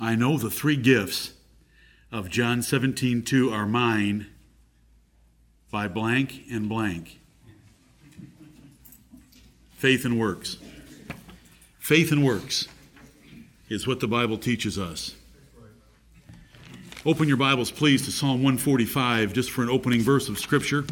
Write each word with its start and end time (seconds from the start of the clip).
I 0.00 0.14
know 0.14 0.38
the 0.38 0.50
three 0.50 0.76
gifts 0.76 1.32
of 2.12 2.30
John 2.30 2.62
17 2.62 3.22
2 3.22 3.50
are 3.50 3.66
mine 3.66 4.26
by 5.70 5.88
blank 5.88 6.44
and 6.50 6.68
blank 6.68 7.18
faith 9.78 10.04
and 10.04 10.18
works. 10.18 10.56
Faith 11.78 12.10
and 12.10 12.24
works 12.24 12.66
is 13.68 13.86
what 13.86 14.00
the 14.00 14.08
Bible 14.08 14.36
teaches 14.36 14.76
us. 14.76 15.14
Open 17.06 17.28
your 17.28 17.36
Bibles, 17.36 17.70
please, 17.70 18.04
to 18.04 18.10
Psalm 18.10 18.42
145, 18.42 19.32
just 19.32 19.52
for 19.52 19.62
an 19.62 19.70
opening 19.70 20.00
verse 20.00 20.28
of 20.28 20.36
Scripture. 20.38 20.84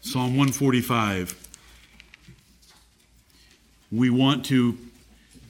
Psalm 0.00 0.36
145. 0.36 1.48
We 3.90 4.10
want 4.10 4.44
to 4.46 4.76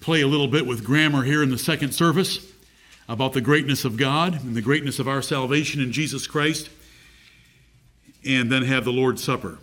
play 0.01 0.21
a 0.21 0.27
little 0.27 0.49
bit 0.49 0.67
with 0.67 0.85
grammar 0.85 1.25
here 1.25 1.43
in 1.43 1.51
the 1.51 1.59
second 1.59 1.93
service 1.93 2.47
about 3.09 3.33
the 3.33 3.41
greatness 3.41 3.85
of 3.85 3.97
God 3.97 4.43
and 4.45 4.55
the 4.55 4.63
greatness 4.63 4.99
of 4.99 5.09
our 5.09 5.23
salvation 5.23 5.81
in 5.81 5.93
Jesus 5.93 6.27
Christ, 6.27 6.69
and 8.25 8.53
then 8.53 8.65
have 8.65 8.85
the 8.85 8.93
Lord's 8.93 9.25
Supper. 9.25 9.59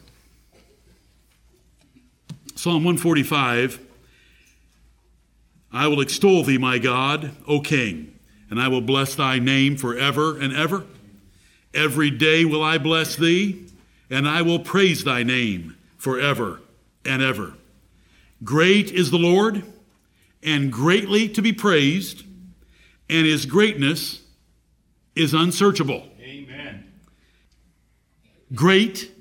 Psalm 2.56 2.84
145 2.84 3.80
I 5.72 5.88
will 5.88 6.00
extol 6.00 6.44
thee, 6.44 6.58
my 6.58 6.78
God, 6.78 7.32
O 7.48 7.60
King, 7.60 8.18
and 8.50 8.62
I 8.62 8.70
will 8.70 8.82
bless 8.82 9.14
thy 9.14 9.40
name 9.40 9.76
forever 9.76 10.40
and 10.40 10.56
ever. 10.56 10.86
Every 11.74 12.10
day 12.10 12.46
will 12.46 12.64
I 12.64 12.78
bless 12.78 13.18
thee, 13.18 13.66
and 14.10 14.28
I 14.28 14.42
will 14.42 14.60
praise 14.60 15.04
thy 15.04 15.24
name 15.24 15.76
forever 15.98 16.62
and 17.04 17.22
ever. 17.22 17.56
Great 18.42 18.90
is 18.92 19.12
the 19.12 19.18
Lord, 19.18 19.64
and 20.46 20.72
greatly 20.72 21.28
to 21.28 21.42
be 21.42 21.52
praised, 21.52 22.24
and 23.10 23.26
his 23.26 23.46
greatness 23.46 24.22
is 25.16 25.34
unsearchable. 25.34 26.08
Amen. 26.22 26.92
Great 28.54 29.12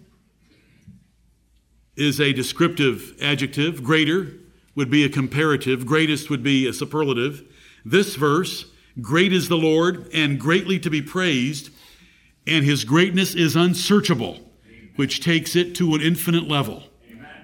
is 1.96 2.20
a 2.20 2.32
descriptive 2.32 3.14
adjective. 3.22 3.82
Greater 3.82 4.32
would 4.74 4.90
be 4.90 5.04
a 5.04 5.08
comparative. 5.08 5.86
Greatest 5.86 6.28
would 6.28 6.42
be 6.42 6.66
a 6.66 6.72
superlative. 6.72 7.42
This 7.84 8.16
verse, 8.16 8.66
great 9.00 9.32
is 9.32 9.48
the 9.48 9.56
Lord 9.56 10.08
and 10.12 10.38
greatly 10.38 10.78
to 10.80 10.90
be 10.90 11.00
praised, 11.00 11.70
and 12.46 12.64
his 12.64 12.84
greatness 12.84 13.34
is 13.34 13.56
unsearchable, 13.56 14.40
which 14.96 15.24
takes 15.24 15.56
it 15.56 15.74
to 15.76 15.94
an 15.94 16.02
infinite 16.02 16.48
level 16.48 16.82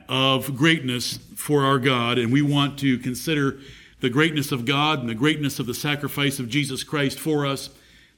of 0.08 0.56
greatness 0.56 1.18
for 1.36 1.64
our 1.64 1.78
God. 1.78 2.18
And 2.18 2.32
we 2.32 2.42
want 2.42 2.78
to 2.80 2.98
consider 2.98 3.60
the 4.00 4.10
greatness 4.10 4.52
of 4.52 4.64
God 4.64 5.00
and 5.00 5.08
the 5.08 5.14
greatness 5.14 5.58
of 5.58 5.66
the 5.66 5.74
sacrifice 5.74 6.38
of 6.38 6.48
Jesus 6.48 6.82
Christ 6.82 7.18
for 7.18 7.46
us, 7.46 7.70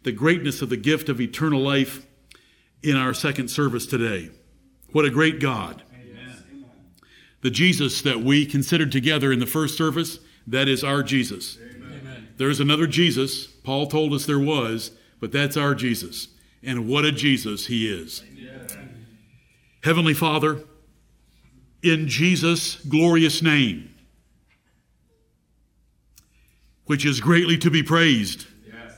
the 0.02 0.12
greatness 0.12 0.62
of 0.62 0.68
the 0.68 0.76
gift 0.76 1.08
of 1.08 1.20
eternal 1.20 1.60
life 1.60 2.06
in 2.82 2.96
our 2.96 3.14
second 3.14 3.48
service 3.48 3.86
today. 3.86 4.30
What 4.92 5.04
a 5.04 5.10
great 5.10 5.40
God 5.40 5.82
the 7.42 7.50
Jesus 7.50 8.02
that 8.02 8.20
we 8.20 8.46
considered 8.46 8.90
together 8.90 9.32
in 9.32 9.40
the 9.40 9.46
first 9.46 9.76
service, 9.76 10.20
that 10.46 10.68
is 10.68 10.82
our 10.82 11.02
Jesus. 11.02 11.58
Amen. 11.60 12.28
There's 12.36 12.60
another 12.60 12.86
Jesus. 12.86 13.46
Paul 13.46 13.88
told 13.88 14.14
us 14.14 14.24
there 14.24 14.38
was, 14.38 14.92
but 15.20 15.32
that's 15.32 15.56
our 15.56 15.74
Jesus. 15.74 16.28
And 16.62 16.88
what 16.88 17.04
a 17.04 17.12
Jesus 17.12 17.66
he 17.66 17.92
is. 17.92 18.22
Amen. 18.32 19.06
Heavenly 19.82 20.14
Father, 20.14 20.60
in 21.82 22.06
Jesus' 22.06 22.76
glorious 22.76 23.42
name, 23.42 23.91
which 26.92 27.06
is 27.06 27.22
greatly 27.22 27.56
to 27.56 27.70
be 27.70 27.82
praised, 27.82 28.46
yes. 28.66 28.92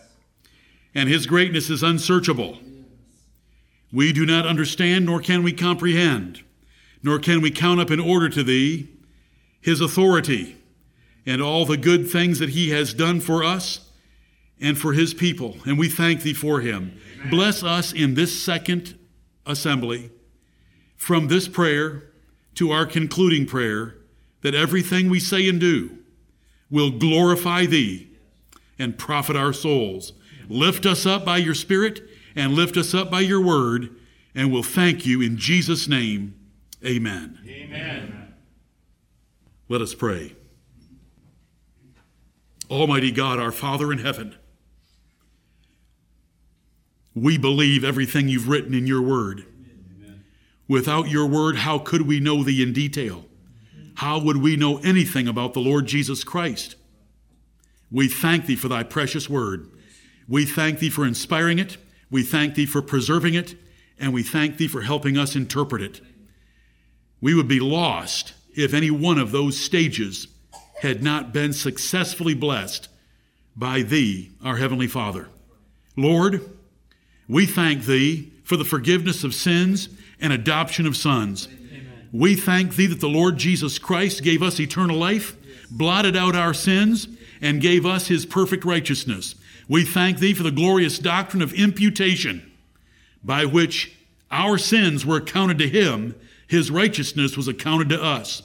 and 0.97 1.09
his 1.09 1.29
greatness 1.29 1.71
is 1.71 1.81
unsearchable. 1.81 2.59
We 3.93 4.13
do 4.13 4.27
not 4.27 4.49
understand 4.49 5.07
nor 5.07 5.21
can 5.21 5.45
we 5.45 5.53
comprehend 5.53 6.43
nor 7.05 7.21
can 7.21 7.41
we 7.41 7.53
count 7.53 7.79
up 7.79 7.93
in 7.93 8.01
order 8.01 8.29
to 8.29 8.43
thee 8.43 8.89
his 9.61 9.81
authority 9.81 10.57
and 11.25 11.41
all 11.41 11.65
the 11.65 11.77
good 11.77 12.11
things 12.11 12.41
that 12.41 12.49
he 12.49 12.71
has 12.71 12.93
done 12.93 13.21
for 13.21 13.45
us 13.45 13.89
and 14.61 14.77
for 14.77 14.93
his 14.93 15.15
people. 15.15 15.59
And 15.65 15.79
we 15.79 15.89
thank 15.89 16.23
thee 16.23 16.35
for 16.35 16.63
him. 16.63 16.99
Amen. 17.19 17.31
Bless 17.31 17.63
us 17.63 17.93
in 17.93 18.15
this 18.15 18.43
second 18.43 18.99
assembly 19.47 20.11
from 20.97 21.29
this 21.29 21.47
prayer 21.47 22.11
to 22.57 22.73
our 22.73 22.87
concluding 22.87 23.47
prayer 23.47 23.95
that 24.43 24.57
everything 24.57 25.09
we 25.09 25.21
say 25.21 25.49
and 25.49 25.61
do 25.61 26.01
will 26.75 26.91
glorify 26.91 27.65
thee 27.67 28.09
and 28.81 28.99
profit 28.99 29.37
our 29.37 29.53
souls. 29.53 30.13
Lift 30.49 30.85
us 30.85 31.07
up 31.07 31.25
by 31.25 31.37
your 31.37 31.55
Spirit 31.55 32.03
and 32.35 32.53
lift 32.53 32.77
us 32.77 32.93
up 32.93 33.13
by 33.13 33.21
your 33.21 33.41
word, 33.41 33.95
and 34.35 34.53
we'll 34.53 34.65
thank 34.65 35.07
you 35.07 35.23
in 35.23 35.37
Jesus' 35.37 35.87
name. 35.87 36.35
Amen. 36.85 37.39
Amen. 37.49 38.35
Let 39.69 39.83
us 39.83 39.95
pray. 39.95 40.35
Almighty 42.69 43.13
God, 43.13 43.39
our 43.39 43.53
Father 43.53 43.93
in 43.93 43.99
heaven, 43.99 44.35
we 47.15 47.39
believe 47.39 47.85
everything 47.85 48.27
you've 48.27 48.49
written 48.49 48.75
in 48.75 48.89
your 48.89 49.01
word. 49.01 49.45
Amen. 50.01 50.25
Without 50.67 51.09
your 51.09 51.27
word, 51.27 51.59
how 51.59 51.79
could 51.79 52.03
we 52.03 52.19
know 52.19 52.43
thee 52.43 52.61
in 52.61 52.73
detail? 52.73 53.27
How 53.95 54.19
would 54.19 54.39
we 54.39 54.57
know 54.57 54.79
anything 54.79 55.29
about 55.29 55.55
the 55.55 55.61
Lord 55.61 55.87
Jesus 55.87 56.25
Christ? 56.25 56.77
We 57.91 58.09
thank 58.09 58.47
thee 58.47 58.57
for 58.57 58.69
thy 58.69 58.83
precious 58.83 59.31
word. 59.31 59.71
We 60.29 60.45
thank 60.47 60.79
thee 60.79 60.91
for 60.91 61.07
inspiring 61.07 61.59
it. 61.59 61.77
We 62.11 62.23
thank 62.23 62.55
thee 62.55 62.67
for 62.67 62.83
preserving 62.83 63.35
it. 63.35 63.55
And 63.99 64.13
we 64.13 64.23
thank 64.23 64.57
thee 64.57 64.69
for 64.69 64.83
helping 64.83 65.17
us 65.17 65.37
interpret 65.37 65.83
it. 65.83 66.01
We 67.21 67.35
would 67.35 67.49
be 67.49 67.61
lost 67.61 68.35
if 68.57 68.75
any 68.75 68.91
one 68.91 69.19
of 69.19 69.33
those 69.33 69.57
stages 69.57 70.27
had 70.81 71.03
not 71.03 71.33
been 71.33 71.53
successfully 71.53 72.35
blessed 72.35 72.89
by 73.57 73.83
Thee, 73.83 74.33
our 74.45 74.57
Heavenly 74.57 74.89
Father. 74.89 75.29
Lord, 75.97 76.41
we 77.29 77.47
thank 77.47 77.85
Thee 77.85 78.33
for 78.43 78.57
the 78.57 78.65
forgiveness 78.65 79.25
of 79.25 79.35
sins 79.35 79.89
and 80.21 80.33
adoption 80.33 80.87
of 80.87 80.97
sons. 80.97 81.49
We 82.15 82.35
thank 82.35 82.77
Thee 82.77 82.87
that 82.87 83.01
the 83.01 83.09
Lord 83.09 83.37
Jesus 83.37 83.79
Christ 83.79 84.23
gave 84.23 84.43
us 84.43 84.59
eternal 84.59 84.97
life, 84.97 85.37
blotted 85.71 86.17
out 86.17 86.35
our 86.35 86.55
sins, 86.55 87.09
and 87.43 87.61
gave 87.61 87.85
us 87.85 88.07
His 88.07 88.25
perfect 88.25 88.65
righteousness. 88.65 89.35
We 89.69 89.85
thank 89.85 90.19
Thee 90.19 90.33
for 90.33 90.45
the 90.45 90.51
glorious 90.51 90.99
doctrine 90.99 91.43
of 91.43 91.53
imputation, 91.53 92.51
by 93.23 93.45
which 93.45 93.97
our 94.31 94.57
sins 94.57 95.05
were 95.05 95.17
accounted 95.17 95.59
to 95.59 95.69
Him 95.69 96.15
his 96.47 96.71
righteousness 96.71 97.37
was 97.37 97.49
accounted 97.49 97.89
to 97.91 98.03
us. 98.03 98.43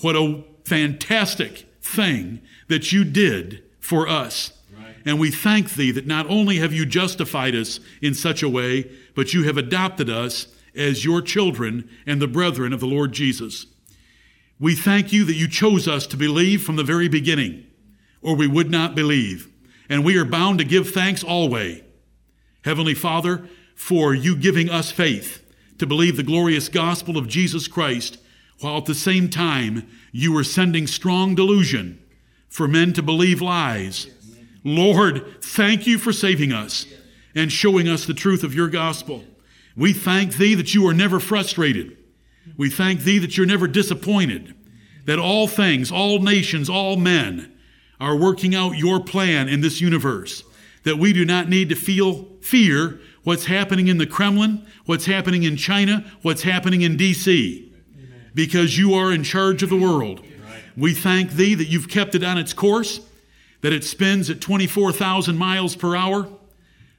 What 0.00 0.16
a 0.16 0.44
fantastic 0.64 1.66
thing 1.80 2.40
that 2.68 2.92
you 2.92 3.04
did 3.04 3.62
for 3.80 4.08
us. 4.08 4.52
Right. 4.72 4.94
And 5.04 5.18
we 5.18 5.30
thank 5.30 5.74
thee 5.74 5.90
that 5.92 6.06
not 6.06 6.26
only 6.28 6.58
have 6.58 6.72
you 6.72 6.86
justified 6.86 7.54
us 7.54 7.80
in 8.00 8.14
such 8.14 8.42
a 8.42 8.48
way, 8.48 8.90
but 9.14 9.34
you 9.34 9.44
have 9.44 9.56
adopted 9.56 10.08
us 10.08 10.46
as 10.74 11.04
your 11.04 11.22
children 11.22 11.88
and 12.06 12.20
the 12.20 12.28
brethren 12.28 12.72
of 12.72 12.80
the 12.80 12.86
Lord 12.86 13.12
Jesus. 13.12 13.66
We 14.58 14.74
thank 14.74 15.12
you 15.12 15.24
that 15.24 15.34
you 15.34 15.48
chose 15.48 15.88
us 15.88 16.06
to 16.08 16.16
believe 16.16 16.62
from 16.62 16.76
the 16.76 16.84
very 16.84 17.08
beginning, 17.08 17.66
or 18.20 18.36
we 18.36 18.46
would 18.46 18.70
not 18.70 18.94
believe. 18.94 19.48
And 19.88 20.04
we 20.04 20.16
are 20.16 20.24
bound 20.24 20.58
to 20.58 20.64
give 20.64 20.90
thanks 20.90 21.24
always. 21.24 21.82
Heavenly 22.64 22.94
Father, 22.94 23.48
for 23.74 24.14
you 24.14 24.36
giving 24.36 24.70
us 24.70 24.92
faith 24.92 25.44
to 25.78 25.86
believe 25.86 26.16
the 26.16 26.22
glorious 26.22 26.68
gospel 26.68 27.18
of 27.18 27.26
Jesus 27.26 27.66
Christ, 27.66 28.18
while 28.60 28.78
at 28.78 28.84
the 28.84 28.94
same 28.94 29.28
time 29.28 29.88
you 30.12 30.32
were 30.32 30.44
sending 30.44 30.86
strong 30.86 31.34
delusion 31.34 32.00
for 32.48 32.68
men 32.68 32.92
to 32.92 33.02
believe 33.02 33.42
lies. 33.42 34.06
Lord, 34.62 35.42
thank 35.42 35.86
you 35.86 35.98
for 35.98 36.12
saving 36.12 36.52
us 36.52 36.86
and 37.34 37.50
showing 37.50 37.88
us 37.88 38.06
the 38.06 38.14
truth 38.14 38.44
of 38.44 38.54
your 38.54 38.68
gospel. 38.68 39.24
We 39.76 39.92
thank 39.92 40.36
thee 40.36 40.54
that 40.54 40.74
you 40.74 40.86
are 40.86 40.94
never 40.94 41.20
frustrated. 41.20 41.96
We 42.56 42.70
thank 42.70 43.00
thee 43.00 43.18
that 43.18 43.36
you're 43.36 43.46
never 43.46 43.66
disappointed, 43.66 44.54
that 45.06 45.18
all 45.18 45.48
things, 45.48 45.90
all 45.90 46.18
nations, 46.18 46.68
all 46.68 46.96
men 46.96 47.52
are 48.00 48.16
working 48.16 48.54
out 48.54 48.76
your 48.76 49.00
plan 49.00 49.48
in 49.48 49.60
this 49.60 49.80
universe, 49.80 50.42
that 50.82 50.98
we 50.98 51.12
do 51.12 51.24
not 51.24 51.48
need 51.48 51.68
to 51.68 51.76
feel 51.76 52.26
fear 52.40 53.00
what's 53.22 53.44
happening 53.46 53.88
in 53.88 53.98
the 53.98 54.06
Kremlin, 54.06 54.66
what's 54.84 55.06
happening 55.06 55.44
in 55.44 55.56
China, 55.56 56.04
what's 56.22 56.42
happening 56.42 56.82
in 56.82 56.96
D.C., 56.96 57.72
because 58.34 58.78
you 58.78 58.94
are 58.94 59.12
in 59.12 59.22
charge 59.22 59.62
of 59.62 59.68
the 59.70 59.76
world. 59.76 60.20
We 60.76 60.94
thank 60.94 61.32
thee 61.32 61.54
that 61.54 61.66
you've 61.66 61.88
kept 61.88 62.14
it 62.14 62.24
on 62.24 62.38
its 62.38 62.52
course, 62.52 63.00
that 63.60 63.72
it 63.72 63.84
spins 63.84 64.30
at 64.30 64.40
24,000 64.40 65.36
miles 65.36 65.76
per 65.76 65.94
hour, 65.94 66.28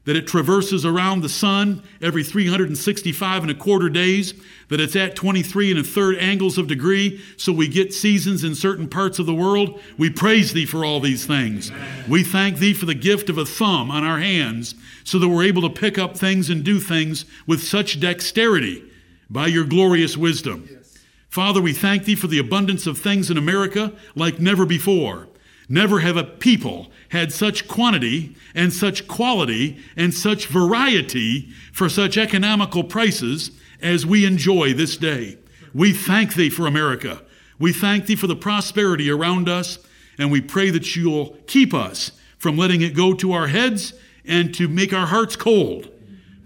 that 0.06 0.16
it 0.16 0.28
traverses 0.28 0.86
around 0.86 1.22
the 1.22 1.30
sun 1.30 1.82
every 2.02 2.24
365 2.24 3.42
and 3.42 3.52
a 3.52 3.56
quarter 3.56 3.90
days, 3.90 4.34
that 4.68 4.82
it's 4.82 4.96
at 4.96 5.16
23 5.16 5.72
and 5.72 5.80
a 5.80 5.84
third 5.84 6.18
angles 6.18 6.58
of 6.58 6.68
degree, 6.68 7.22
so 7.38 7.54
we 7.54 7.68
get 7.68 7.94
seasons 7.94 8.44
in 8.44 8.54
certain 8.54 8.90
parts 8.90 9.18
of 9.18 9.26
the 9.26 9.34
world. 9.34 9.80
We 9.98 10.10
praise 10.10 10.52
thee 10.52 10.66
for 10.66 10.84
all 10.84 11.00
these 11.00 11.26
things. 11.26 11.72
Amen. 11.72 12.06
We 12.10 12.24
thank 12.24 12.58
thee 12.58 12.74
for 12.74 12.86
the 12.86 12.94
gift 12.94 13.30
of 13.30 13.38
a 13.38 13.46
thumb 13.46 13.90
on 13.92 14.04
our 14.04 14.20
hands, 14.20 14.76
so 15.06 15.20
that 15.20 15.30
we're 15.30 15.44
able 15.44 15.62
to 15.62 15.70
pick 15.70 15.98
up 15.98 16.18
things 16.18 16.50
and 16.50 16.64
do 16.64 16.80
things 16.80 17.26
with 17.48 17.64
such 17.64 18.00
dexterity 18.00 18.84
by 19.30 19.48
your 19.48 19.66
glorious 19.66 20.18
wisdom. 20.18 20.68
Yes. 20.70 20.98
Father, 21.30 21.62
we 21.62 21.74
thank 21.74 22.06
thee 22.06 22.16
for 22.16 22.28
the 22.28 22.40
abundance 22.40 22.86
of 22.86 22.98
things 22.98 23.32
in 23.32 23.38
America 23.38 23.94
like 24.16 24.40
never 24.40 24.66
before. 24.66 25.28
Never 25.70 26.00
have 26.00 26.18
a 26.18 26.24
people 26.24 26.92
had 27.10 27.32
such 27.32 27.68
quantity 27.68 28.36
and 28.54 28.74
such 28.74 29.08
quality 29.08 29.78
and 29.96 30.14
such 30.14 30.48
variety 30.48 31.50
for 31.72 31.90
such 31.90 32.18
economical 32.18 32.84
prices 32.84 33.52
as 33.82 34.06
we 34.06 34.26
enjoy 34.26 34.74
this 34.74 34.98
day. 34.98 35.38
We 35.74 35.94
thank 35.94 36.36
thee 36.36 36.50
for 36.50 36.68
America. 36.68 37.22
We 37.60 37.74
thank 37.74 38.06
thee 38.06 38.16
for 38.16 38.28
the 38.28 38.36
prosperity 38.36 39.10
around 39.10 39.48
us, 39.48 39.80
and 40.18 40.32
we 40.32 40.42
pray 40.42 40.70
that 40.70 40.96
you'll 40.96 41.38
keep 41.48 41.74
us 41.74 42.12
from 42.38 42.58
letting 42.58 42.82
it 42.82 42.96
go 42.96 43.14
to 43.14 43.32
our 43.32 43.48
heads 43.48 43.94
and 44.26 44.54
to 44.56 44.68
make 44.68 44.94
our 44.94 45.08
hearts 45.08 45.36
cold, 45.36 45.90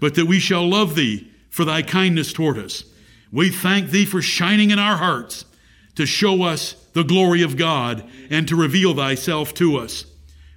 but 0.00 0.14
that 0.14 0.26
we 0.26 0.38
shall 0.38 0.68
love 0.68 0.94
thee 0.94 1.30
for 1.50 1.64
thy 1.64 1.82
kindness 1.82 2.32
toward 2.32 2.58
us. 2.58 2.84
We 3.32 3.50
thank 3.50 3.90
thee 3.90 4.04
for 4.04 4.22
shining 4.22 4.70
in 4.70 4.78
our 4.78 4.96
hearts 4.96 5.44
to 5.96 6.06
show 6.06 6.42
us 6.44 6.74
the 6.98 7.04
glory 7.04 7.42
of 7.42 7.56
God 7.56 8.04
and 8.28 8.48
to 8.48 8.56
reveal 8.56 8.92
thyself 8.92 9.54
to 9.54 9.76
us. 9.76 10.04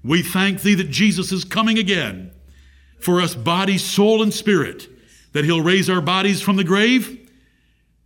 We 0.03 0.23
thank 0.23 0.63
thee 0.63 0.73
that 0.73 0.89
Jesus 0.89 1.31
is 1.31 1.45
coming 1.45 1.77
again 1.77 2.31
for 2.99 3.21
us, 3.21 3.35
body, 3.35 3.77
soul, 3.77 4.23
and 4.23 4.33
spirit, 4.33 4.87
that 5.33 5.45
he'll 5.45 5.61
raise 5.61 5.87
our 5.87 6.01
bodies 6.01 6.41
from 6.41 6.55
the 6.55 6.63
grave 6.63 7.29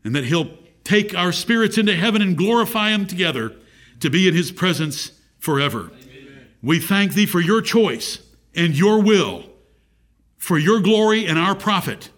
and 0.03 0.13
that 0.15 0.25
he'll 0.25 0.49
take 0.83 1.15
our 1.15 1.31
spirits 1.31 1.77
into 1.77 1.95
heaven 1.95 2.21
and 2.21 2.37
glorify 2.37 2.91
them 2.91 3.07
together 3.07 3.55
to 4.01 4.09
be 4.09 4.27
in 4.27 4.33
his 4.33 4.51
presence 4.51 5.11
forever. 5.39 5.89
Amen. 5.93 6.47
We 6.61 6.81
thank 6.81 7.13
thee 7.13 7.25
for 7.25 7.39
your 7.39 7.61
choice 7.61 8.19
and 8.53 8.77
your 8.77 9.01
will, 9.01 9.45
for 10.37 10.57
your 10.57 10.81
glory 10.81 11.25
and 11.25 11.39
our 11.39 11.55
profit 11.55 12.09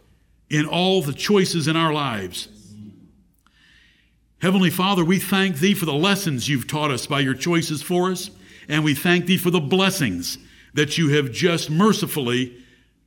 in 0.49 0.65
all 0.65 1.03
the 1.03 1.13
choices 1.13 1.67
in 1.67 1.75
our 1.75 1.93
lives. 1.93 2.47
Heavenly 4.39 4.69
Father, 4.69 5.03
we 5.03 5.17
thank 5.17 5.57
Thee 5.57 5.73
for 5.73 5.85
the 5.87 5.93
lessons 5.93 6.47
you've 6.47 6.67
taught 6.67 6.91
us 6.91 7.07
by 7.07 7.21
your 7.21 7.33
choices 7.33 7.81
for 7.81 8.11
us, 8.11 8.29
and 8.69 8.83
we 8.83 8.93
thank 8.93 9.25
Thee 9.25 9.37
for 9.37 9.49
the 9.49 9.59
blessings 9.59 10.37
that 10.75 10.95
you 10.95 11.09
have 11.09 11.31
just 11.31 11.71
mercifully 11.71 12.55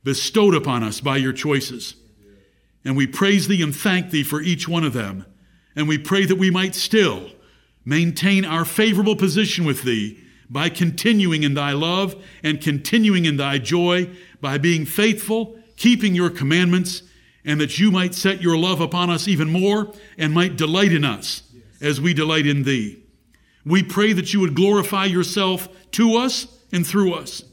bestowed 0.03 0.53
upon 0.53 0.83
us 0.83 0.99
by 0.99 1.15
your 1.15 1.31
choices. 1.31 1.95
And 2.83 2.97
we 2.97 3.07
praise 3.07 3.47
Thee 3.47 3.61
and 3.61 3.73
thank 3.73 4.09
Thee 4.09 4.23
for 4.23 4.41
each 4.41 4.67
one 4.67 4.83
of 4.83 4.91
them. 4.91 5.25
And 5.73 5.87
we 5.87 5.97
pray 5.97 6.25
that 6.25 6.35
we 6.35 6.51
might 6.51 6.75
still 6.75 7.29
maintain 7.85 8.43
our 8.43 8.65
favorable 8.65 9.15
position 9.15 9.63
with 9.63 9.83
Thee 9.83 10.21
by 10.49 10.67
continuing 10.67 11.43
in 11.43 11.53
Thy 11.53 11.71
love 11.71 12.21
and 12.43 12.59
continuing 12.59 13.23
in 13.23 13.37
Thy 13.37 13.57
joy, 13.57 14.09
by 14.41 14.57
being 14.57 14.85
faithful, 14.85 15.57
keeping 15.77 16.13
your 16.13 16.29
commandments, 16.29 17.03
and 17.43 17.59
that 17.59 17.79
you 17.79 17.91
might 17.91 18.13
set 18.13 18.41
your 18.41 18.57
love 18.57 18.81
upon 18.81 19.09
us 19.09 19.27
even 19.27 19.51
more 19.51 19.93
and 20.17 20.33
might 20.33 20.55
delight 20.55 20.91
in 20.91 21.03
us 21.03 21.43
as 21.79 21.99
we 21.99 22.13
delight 22.13 22.45
in 22.45 22.63
thee. 22.63 23.01
We 23.65 23.83
pray 23.83 24.13
that 24.13 24.33
you 24.33 24.39
would 24.39 24.55
glorify 24.55 25.05
yourself 25.05 25.67
to 25.91 26.17
us 26.17 26.47
and 26.71 26.85
through 26.85 27.13
us. 27.13 27.43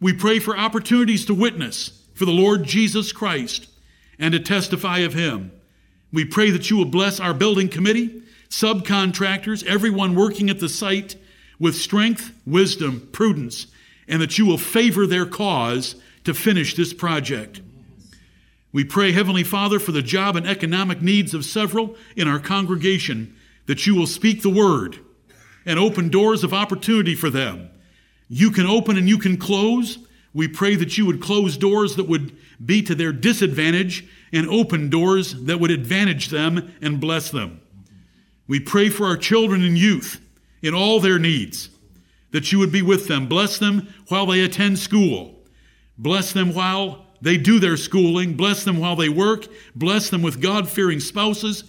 We 0.00 0.12
pray 0.12 0.38
for 0.38 0.56
opportunities 0.56 1.24
to 1.26 1.34
witness 1.34 2.02
for 2.14 2.24
the 2.24 2.32
Lord 2.32 2.64
Jesus 2.64 3.12
Christ 3.12 3.68
and 4.18 4.32
to 4.32 4.40
testify 4.40 4.98
of 4.98 5.14
him. 5.14 5.52
We 6.12 6.24
pray 6.24 6.50
that 6.50 6.70
you 6.70 6.76
will 6.76 6.86
bless 6.86 7.20
our 7.20 7.34
building 7.34 7.68
committee, 7.68 8.22
subcontractors, 8.48 9.64
everyone 9.66 10.14
working 10.14 10.50
at 10.50 10.60
the 10.60 10.68
site 10.68 11.16
with 11.58 11.76
strength, 11.76 12.32
wisdom, 12.46 13.08
prudence, 13.12 13.66
and 14.08 14.20
that 14.20 14.38
you 14.38 14.46
will 14.46 14.58
favor 14.58 15.06
their 15.06 15.26
cause 15.26 15.94
to 16.24 16.34
finish 16.34 16.74
this 16.74 16.92
project. 16.92 17.60
We 18.72 18.84
pray, 18.84 19.12
Heavenly 19.12 19.42
Father, 19.42 19.80
for 19.80 19.92
the 19.92 20.02
job 20.02 20.36
and 20.36 20.46
economic 20.46 21.02
needs 21.02 21.34
of 21.34 21.44
several 21.44 21.96
in 22.16 22.28
our 22.28 22.38
congregation, 22.38 23.36
that 23.66 23.86
you 23.86 23.94
will 23.94 24.06
speak 24.06 24.42
the 24.42 24.50
word 24.50 24.98
and 25.66 25.78
open 25.78 26.08
doors 26.08 26.44
of 26.44 26.54
opportunity 26.54 27.14
for 27.14 27.30
them. 27.30 27.70
You 28.28 28.50
can 28.50 28.66
open 28.66 28.96
and 28.96 29.08
you 29.08 29.18
can 29.18 29.36
close. 29.36 29.98
We 30.32 30.46
pray 30.46 30.76
that 30.76 30.96
you 30.96 31.04
would 31.06 31.20
close 31.20 31.56
doors 31.56 31.96
that 31.96 32.08
would 32.08 32.36
be 32.64 32.82
to 32.82 32.94
their 32.94 33.12
disadvantage 33.12 34.06
and 34.32 34.48
open 34.48 34.88
doors 34.88 35.34
that 35.44 35.58
would 35.58 35.72
advantage 35.72 36.28
them 36.28 36.72
and 36.80 37.00
bless 37.00 37.30
them. 37.30 37.60
We 38.46 38.60
pray 38.60 38.88
for 38.88 39.06
our 39.06 39.16
children 39.16 39.64
and 39.64 39.76
youth 39.76 40.20
in 40.62 40.74
all 40.74 41.00
their 41.00 41.18
needs, 41.18 41.70
that 42.30 42.52
you 42.52 42.60
would 42.60 42.70
be 42.70 42.82
with 42.82 43.08
them. 43.08 43.26
Bless 43.28 43.58
them 43.58 43.92
while 44.08 44.26
they 44.26 44.40
attend 44.40 44.78
school. 44.78 45.40
Bless 45.98 46.32
them 46.32 46.54
while 46.54 47.06
they 47.20 47.36
do 47.36 47.58
their 47.58 47.76
schooling. 47.76 48.34
Bless 48.34 48.64
them 48.64 48.78
while 48.78 48.96
they 48.96 49.08
work. 49.08 49.46
Bless 49.74 50.08
them 50.08 50.22
with 50.22 50.40
God 50.40 50.68
fearing 50.68 51.00
spouses. 51.00 51.64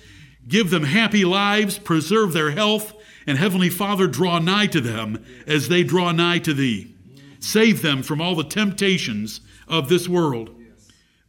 Give 0.47 0.69
them 0.69 0.83
happy 0.83 1.25
lives. 1.25 1.77
Preserve 1.77 2.33
their 2.33 2.51
health. 2.51 2.93
And 3.27 3.37
Heavenly 3.37 3.69
Father, 3.69 4.07
draw 4.07 4.39
nigh 4.39 4.67
to 4.67 4.81
them 4.81 5.23
as 5.45 5.67
they 5.67 5.83
draw 5.83 6.11
nigh 6.11 6.39
to 6.39 6.53
Thee. 6.53 6.95
Save 7.39 7.81
them 7.81 8.03
from 8.03 8.21
all 8.21 8.35
the 8.35 8.43
temptations 8.43 9.41
of 9.67 9.89
this 9.89 10.07
world. 10.07 10.55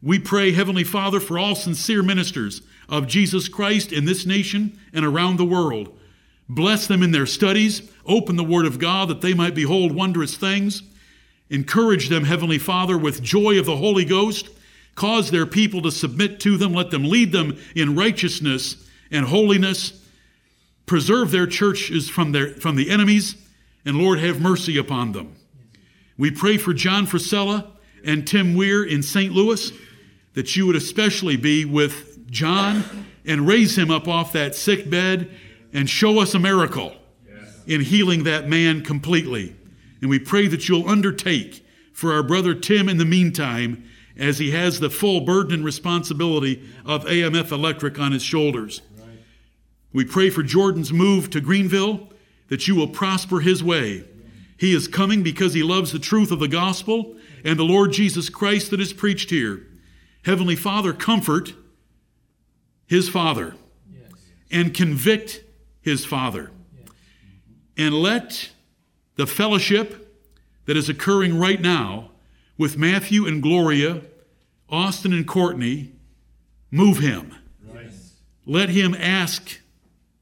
We 0.03 0.19
pray, 0.19 0.53
Heavenly 0.53 0.85
Father, 0.85 1.21
for 1.21 1.39
all 1.39 1.55
sincere 1.55 2.03
ministers 2.03 2.63
of 2.89 3.07
Jesus 3.07 3.49
Christ 3.49 3.93
in 3.93 4.05
this 4.05 4.27
nation 4.27 4.79
and 4.93 5.05
around 5.05 5.37
the 5.37 5.45
world. 5.45 5.97
Bless 6.49 6.87
them 6.87 7.03
in 7.03 7.13
their 7.13 7.27
studies. 7.27 7.91
Open 8.05 8.37
the 8.37 8.45
Word 8.45 8.67
of 8.67 8.79
God 8.79 9.09
that 9.09 9.21
they 9.21 9.33
might 9.33 9.55
behold 9.55 9.93
wondrous 9.93 10.37
things. 10.37 10.83
Encourage 11.53 12.09
them, 12.09 12.25
Heavenly 12.25 12.57
Father, 12.57 12.97
with 12.97 13.23
joy 13.23 13.59
of 13.59 13.67
the 13.67 13.77
Holy 13.77 14.07
Ghost. 14.07 14.49
Cause 14.95 15.31
their 15.31 15.45
people 15.45 15.83
to 15.83 15.91
submit 15.91 16.41
to 16.41 16.57
them. 16.57 16.73
Let 16.73 16.91
them 16.91 17.05
lead 17.05 17.31
them 17.31 17.59
in 17.77 17.95
righteousness 17.95 18.89
and 19.11 19.27
holiness. 19.27 20.03
Preserve 20.87 21.31
their 21.31 21.47
churches 21.47 22.09
from, 22.09 22.33
their, 22.33 22.55
from 22.55 22.77
the 22.77 22.89
enemies. 22.89 23.37
And 23.85 23.99
Lord, 23.99 24.19
have 24.21 24.41
mercy 24.41 24.79
upon 24.79 25.13
them. 25.13 25.35
We 26.17 26.31
pray 26.31 26.57
for 26.57 26.73
John 26.73 27.07
Frisella 27.07 27.71
and 28.03 28.27
Tim 28.27 28.55
Weir 28.55 28.83
in 28.83 29.03
St. 29.03 29.33
Louis 29.33 29.73
that 30.33 30.57
you 30.57 30.67
would 30.67 30.77
especially 30.77 31.37
be 31.37 31.67
with 31.67 32.31
John 32.31 32.83
and 33.27 33.47
raise 33.47 33.77
him 33.77 33.91
up 33.91 34.09
off 34.09 34.33
that 34.33 34.55
sick 34.55 34.89
bed 34.89 35.31
and 35.75 35.89
show 35.89 36.19
us 36.19 36.33
a 36.33 36.39
miracle 36.39 36.95
in 37.67 37.83
healing 37.83 38.25
that 38.25 38.49
man 38.49 38.83
completely. 38.83 39.55
And 40.03 40.11
we 40.11 40.19
pray 40.19 40.49
that 40.49 40.69
you'll 40.69 40.89
undertake 40.89 41.65
for 41.95 42.13
our 42.13 42.23
brother 42.23 42.55
Tim 42.55 42.89
in 42.89 42.99
the 42.99 43.05
meantime 43.05 43.89
as 44.17 44.39
he 44.39 44.51
has 44.51 44.81
the 44.81 44.91
full 44.91 45.23
burden 45.23 45.55
and 45.55 45.65
responsibility 45.65 46.69
of 46.85 47.05
AMF 47.05 47.53
Electric 47.53 47.99
on 47.99 48.13
his 48.13 48.23
shoulders. 48.23 48.83
Right. 48.99 49.09
We 49.93 50.05
pray 50.05 50.29
for 50.29 50.43
Jordan's 50.43 50.93
move 50.93 51.31
to 51.31 51.41
Greenville 51.41 52.09
that 52.49 52.69
you 52.69 52.75
will 52.75 52.89
prosper 52.89 53.41
his 53.41 53.63
way. 53.65 54.05
He 54.59 54.75
is 54.75 54.87
coming 54.87 55.23
because 55.23 55.55
he 55.55 55.63
loves 55.63 55.93
the 55.93 55.99
truth 55.99 56.31
of 56.31 56.41
the 56.41 56.49
gospel 56.49 57.17
and 57.45 57.59
the 57.59 57.65
Lord 57.65 57.93
Jesus 57.93 58.29
Christ 58.29 58.71
that 58.71 58.81
is 58.81 58.93
preached 58.93 59.31
here. 59.31 59.67
Heavenly 60.25 60.57
Father, 60.57 60.93
comfort 60.93 61.55
his 62.87 63.09
father 63.09 63.55
yes. 63.91 64.13
and 64.51 64.75
convict 64.75 65.43
his 65.81 66.05
father. 66.05 66.51
Yes. 66.77 66.89
And 67.77 67.95
let 67.95 68.51
the 69.17 69.27
fellowship 69.27 70.17
that 70.67 70.77
is 70.77 70.89
occurring 70.89 71.39
right 71.39 71.61
now 71.61 72.11
with 72.57 72.77
Matthew 72.77 73.27
and 73.27 73.43
Gloria, 73.43 74.03
Austin 74.69 75.13
and 75.13 75.27
Courtney, 75.27 75.93
move 76.71 76.99
him. 76.99 77.35
Right. 77.67 77.91
Let 78.47 78.69
him 78.69 78.95
ask 78.95 79.61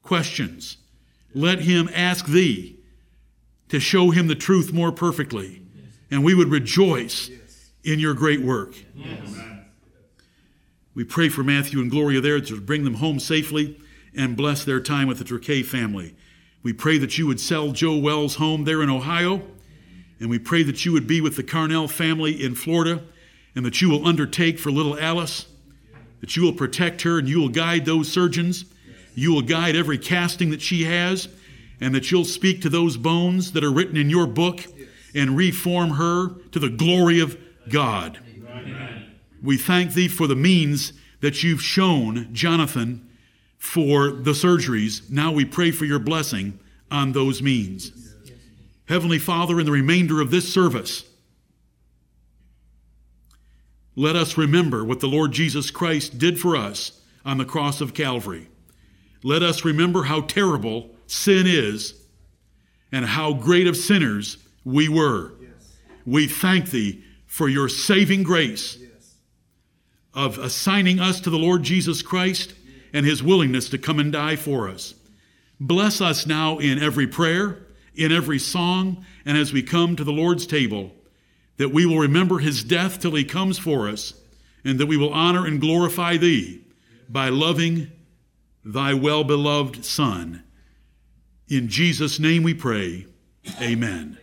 questions. 0.03 0.77
Let 1.33 1.59
him 1.59 1.89
ask 1.93 2.25
thee 2.25 2.77
to 3.69 3.79
show 3.79 4.11
him 4.11 4.27
the 4.27 4.35
truth 4.35 4.73
more 4.73 4.91
perfectly. 4.91 5.61
And 6.09 6.23
we 6.23 6.33
would 6.33 6.49
rejoice 6.49 7.29
in 7.83 7.99
your 7.99 8.13
great 8.13 8.41
work. 8.41 8.75
Yes. 8.95 9.37
We 10.93 11.05
pray 11.05 11.29
for 11.29 11.43
Matthew 11.43 11.79
and 11.79 11.89
Gloria 11.89 12.19
there 12.19 12.41
to 12.41 12.59
bring 12.59 12.83
them 12.83 12.95
home 12.95 13.19
safely 13.19 13.79
and 14.13 14.35
bless 14.35 14.65
their 14.65 14.81
time 14.81 15.07
with 15.07 15.19
the 15.19 15.23
Traquet 15.23 15.63
family. 15.63 16.15
We 16.63 16.73
pray 16.73 16.97
that 16.99 17.17
you 17.17 17.27
would 17.27 17.39
sell 17.39 17.71
Joe 17.71 17.97
Wells' 17.97 18.35
home 18.35 18.65
there 18.65 18.81
in 18.81 18.89
Ohio. 18.89 19.41
And 20.19 20.29
we 20.29 20.37
pray 20.37 20.61
that 20.63 20.85
you 20.85 20.91
would 20.91 21.07
be 21.07 21.19
with 21.19 21.35
the 21.35 21.43
Carnell 21.43 21.89
family 21.89 22.43
in 22.43 22.53
Florida 22.53 23.01
and 23.55 23.65
that 23.65 23.81
you 23.81 23.89
will 23.89 24.05
undertake 24.05 24.59
for 24.59 24.71
little 24.71 24.99
Alice, 24.99 25.47
that 26.19 26.35
you 26.35 26.43
will 26.43 26.53
protect 26.53 27.01
her 27.01 27.17
and 27.17 27.27
you 27.27 27.39
will 27.39 27.49
guide 27.49 27.85
those 27.85 28.11
surgeons. 28.11 28.65
You 29.15 29.33
will 29.33 29.41
guide 29.41 29.75
every 29.75 29.97
casting 29.97 30.51
that 30.51 30.61
she 30.61 30.83
has, 30.83 31.27
and 31.81 31.93
that 31.93 32.11
you'll 32.11 32.23
speak 32.23 32.61
to 32.61 32.69
those 32.69 32.95
bones 32.95 33.51
that 33.51 33.63
are 33.63 33.71
written 33.71 33.97
in 33.97 34.09
your 34.09 34.27
book 34.27 34.63
and 35.13 35.35
reform 35.35 35.91
her 35.91 36.29
to 36.51 36.59
the 36.59 36.69
glory 36.69 37.19
of, 37.19 37.37
God. 37.69 38.19
We 39.43 39.57
thank 39.57 39.93
thee 39.93 40.07
for 40.07 40.27
the 40.27 40.35
means 40.35 40.93
that 41.19 41.43
you've 41.43 41.61
shown 41.61 42.33
Jonathan 42.33 43.07
for 43.61 44.09
the 44.09 44.31
surgeries. 44.31 45.07
Now 45.07 45.31
we 45.31 45.45
pray 45.45 45.69
for 45.69 45.85
your 45.85 45.99
blessing 45.99 46.59
on 46.89 47.11
those 47.11 47.43
means. 47.43 47.91
Heavenly 48.89 49.19
Father, 49.19 49.59
in 49.59 49.67
the 49.67 49.71
remainder 49.71 50.19
of 50.19 50.31
this 50.31 50.51
service, 50.51 51.05
let 53.95 54.15
us 54.15 54.35
remember 54.35 54.83
what 54.83 54.99
the 54.99 55.07
Lord 55.07 55.31
Jesus 55.31 55.69
Christ 55.69 56.17
did 56.17 56.39
for 56.39 56.55
us 56.55 56.99
on 57.23 57.37
the 57.37 57.45
cross 57.45 57.81
of 57.81 57.93
Calvary. 57.93 58.47
Let 59.23 59.43
us 59.43 59.63
remember 59.63 60.03
how 60.03 60.21
terrible 60.21 60.89
sin 61.05 61.45
is 61.45 61.93
and 62.91 63.05
how 63.05 63.31
great 63.33 63.67
of 63.67 63.77
sinners 63.77 64.37
we 64.65 64.89
were. 64.89 65.33
We 66.03 66.27
thank 66.27 66.71
thee 66.71 67.03
for 67.27 67.47
your 67.47 67.69
saving 67.69 68.23
grace 68.23 68.79
of 70.15 70.39
assigning 70.39 70.99
us 70.99 71.21
to 71.21 71.29
the 71.29 71.37
Lord 71.37 71.61
Jesus 71.61 72.01
Christ 72.01 72.55
and 72.93 73.05
his 73.05 73.23
willingness 73.23 73.69
to 73.69 73.77
come 73.77 73.99
and 73.99 74.11
die 74.11 74.35
for 74.35 74.69
us. 74.69 74.95
Bless 75.59 76.01
us 76.01 76.25
now 76.25 76.57
in 76.57 76.81
every 76.81 77.07
prayer, 77.07 77.59
in 77.95 78.11
every 78.11 78.39
song, 78.39 79.05
and 79.25 79.37
as 79.37 79.53
we 79.53 79.61
come 79.61 79.95
to 79.95 80.03
the 80.03 80.11
Lord's 80.11 80.47
table, 80.47 80.91
that 81.57 81.69
we 81.69 81.85
will 81.85 81.99
remember 81.99 82.39
his 82.39 82.63
death 82.63 82.99
till 82.99 83.15
he 83.15 83.23
comes 83.23 83.59
for 83.59 83.87
us, 83.87 84.13
and 84.63 84.79
that 84.79 84.87
we 84.87 84.97
will 84.97 85.13
honor 85.13 85.45
and 85.45 85.61
glorify 85.61 86.17
thee 86.17 86.63
by 87.07 87.29
loving 87.29 87.91
thy 88.63 88.93
well 88.93 89.23
beloved 89.23 89.85
Son. 89.85 90.43
In 91.47 91.67
Jesus' 91.67 92.19
name 92.19 92.43
we 92.43 92.53
pray. 92.53 93.05
Amen. 93.61 94.17